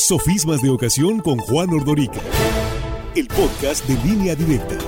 [0.00, 2.20] Sofismas de Ocasión con Juan Ordorica.
[3.14, 4.78] El podcast de línea directa.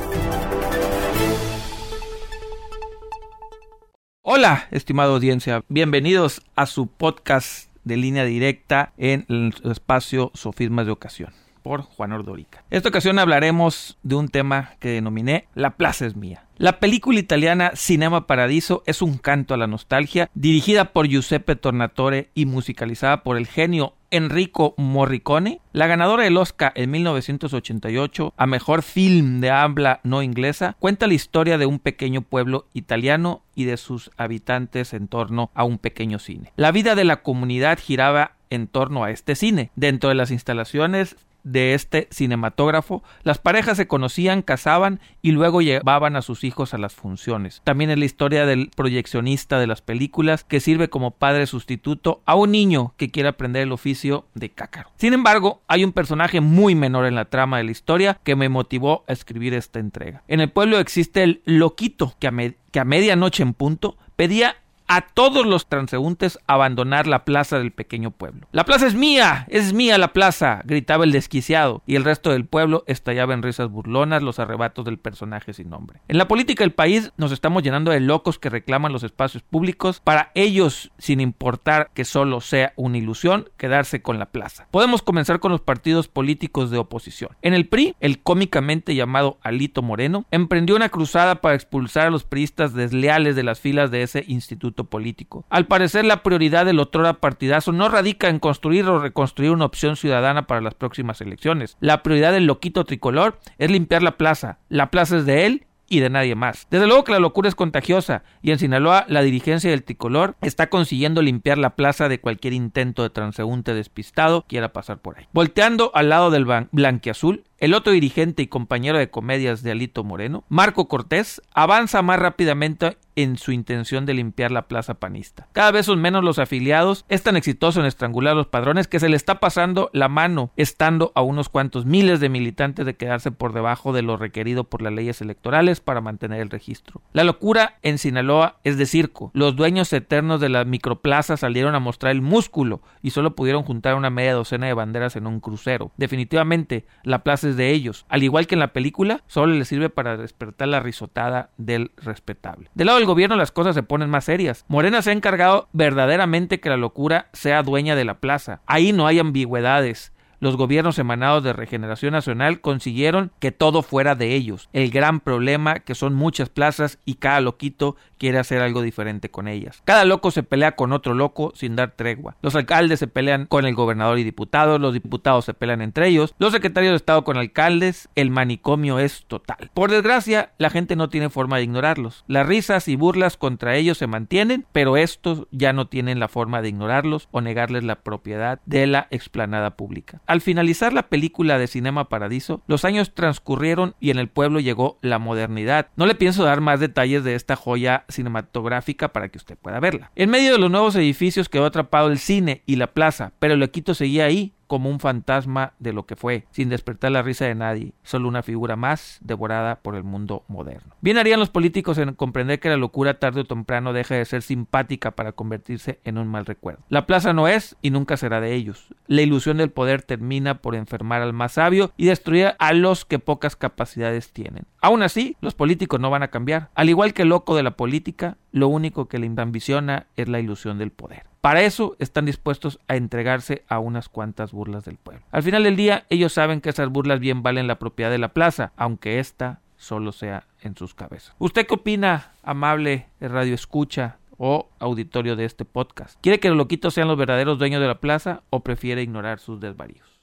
[4.22, 5.64] Hola, estimada audiencia.
[5.68, 12.12] Bienvenidos a su podcast de línea directa en el espacio Sofismas de Ocasión por Juan
[12.12, 12.64] Ordorica.
[12.70, 16.44] Esta ocasión hablaremos de un tema que denominé La plaza es mía.
[16.58, 22.30] La película italiana Cinema Paradiso es un canto a la nostalgia, dirigida por Giuseppe Tornatore
[22.34, 28.82] y musicalizada por el genio Enrico Morricone, la ganadora del Oscar en 1988 a mejor
[28.82, 33.78] film de habla no inglesa, cuenta la historia de un pequeño pueblo italiano y de
[33.78, 36.52] sus habitantes en torno a un pequeño cine.
[36.56, 39.70] La vida de la comunidad giraba en torno a este cine.
[39.76, 46.16] Dentro de las instalaciones de este cinematógrafo, las parejas se conocían, casaban y luego llevaban
[46.16, 47.60] a sus hijos a las funciones.
[47.64, 52.34] También es la historia del proyeccionista de las películas que sirve como padre sustituto a
[52.34, 54.90] un niño que quiere aprender el oficio de cácaro.
[54.96, 58.48] Sin embargo, hay un personaje muy menor en la trama de la historia que me
[58.48, 60.22] motivó a escribir esta entrega.
[60.28, 62.32] En el pueblo existe el loquito que a,
[62.70, 64.56] que a medianoche en punto pedía
[64.94, 68.46] a todos los transeúntes abandonar la plaza del pequeño pueblo.
[68.52, 72.44] La plaza es mía, es mía la plaza, gritaba el desquiciado, y el resto del
[72.44, 76.02] pueblo estallaba en risas burlonas los arrebatos del personaje sin nombre.
[76.08, 80.02] En la política del país nos estamos llenando de locos que reclaman los espacios públicos
[80.04, 84.66] para ellos, sin importar que solo sea una ilusión, quedarse con la plaza.
[84.70, 87.30] Podemos comenzar con los partidos políticos de oposición.
[87.40, 92.24] En el PRI, el cómicamente llamado Alito Moreno emprendió una cruzada para expulsar a los
[92.24, 95.44] priistas desleales de las filas de ese instituto político.
[95.50, 99.96] Al parecer, la prioridad del otrora partidazo no radica en construir o reconstruir una opción
[99.96, 101.76] ciudadana para las próximas elecciones.
[101.80, 104.58] La prioridad del loquito tricolor es limpiar la plaza.
[104.68, 106.66] La plaza es de él y de nadie más.
[106.70, 110.70] Desde luego que la locura es contagiosa y en Sinaloa la dirigencia del tricolor está
[110.70, 115.26] consiguiendo limpiar la plaza de cualquier intento de transeúnte despistado quiera pasar por ahí.
[115.34, 120.42] Volteando al lado del blanquiazul, el otro dirigente y compañero de comedias de Alito Moreno,
[120.48, 125.46] Marco Cortés, avanza más rápidamente en su intención de limpiar la plaza panista.
[125.52, 129.08] Cada vez son menos los afiliados, es tan exitoso en estrangular los padrones que se
[129.08, 133.52] le está pasando la mano, estando a unos cuantos miles de militantes de quedarse por
[133.52, 137.02] debajo de lo requerido por las leyes electorales para mantener el registro.
[137.12, 139.30] La locura en Sinaloa es de circo.
[139.34, 143.94] Los dueños eternos de la microplaza salieron a mostrar el músculo y solo pudieron juntar
[143.94, 145.92] una media docena de banderas en un crucero.
[145.96, 148.06] Definitivamente, la plaza de ellos.
[148.08, 152.70] Al igual que en la película, solo les sirve para despertar la risotada del respetable.
[152.74, 154.64] Del lado del gobierno las cosas se ponen más serias.
[154.68, 158.60] Morena se ha encargado verdaderamente que la locura sea dueña de la plaza.
[158.66, 164.34] Ahí no hay ambigüedades los gobiernos emanados de Regeneración Nacional consiguieron que todo fuera de
[164.34, 164.68] ellos.
[164.72, 169.46] El gran problema que son muchas plazas y cada loquito quiere hacer algo diferente con
[169.46, 169.82] ellas.
[169.84, 172.36] Cada loco se pelea con otro loco sin dar tregua.
[172.42, 176.34] Los alcaldes se pelean con el gobernador y diputados, los diputados se pelean entre ellos,
[176.40, 179.70] los secretarios de Estado con alcaldes, el manicomio es total.
[179.74, 182.24] Por desgracia, la gente no tiene forma de ignorarlos.
[182.26, 186.62] Las risas y burlas contra ellos se mantienen, pero estos ya no tienen la forma
[186.62, 190.20] de ignorarlos o negarles la propiedad de la explanada pública.
[190.32, 194.98] Al finalizar la película de Cinema Paradiso, los años transcurrieron y en el pueblo llegó
[195.02, 195.88] la modernidad.
[195.94, 200.10] No le pienso dar más detalles de esta joya cinematográfica para que usted pueda verla.
[200.16, 203.62] En medio de los nuevos edificios quedó atrapado el cine y la plaza, pero el
[203.62, 207.54] equito seguía ahí, como un fantasma de lo que fue, sin despertar la risa de
[207.54, 210.94] nadie, solo una figura más devorada por el mundo moderno.
[211.02, 214.40] Bien harían los políticos en comprender que la locura tarde o temprano deja de ser
[214.40, 216.82] simpática para convertirse en un mal recuerdo.
[216.88, 218.94] La plaza no es y nunca será de ellos.
[219.08, 223.18] La ilusión del poder termina por enfermar al más sabio y destruir a los que
[223.18, 224.64] pocas capacidades tienen.
[224.80, 226.70] Aún así, los políticos no van a cambiar.
[226.74, 230.40] Al igual que el loco de la política, lo único que le ambiciona es la
[230.40, 231.31] ilusión del poder.
[231.42, 235.24] Para eso están dispuestos a entregarse a unas cuantas burlas del pueblo.
[235.32, 238.32] Al final del día, ellos saben que esas burlas bien valen la propiedad de la
[238.32, 241.34] plaza, aunque ésta solo sea en sus cabezas.
[241.40, 246.16] ¿Usted qué opina, amable radio escucha o auditorio de este podcast?
[246.20, 249.58] ¿Quiere que los loquitos sean los verdaderos dueños de la plaza o prefiere ignorar sus
[249.58, 250.20] desvaríos?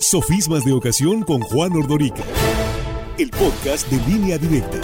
[0.00, 2.24] Sofismas de ocasión con Juan Ordorica.
[3.18, 4.80] El podcast de línea directa.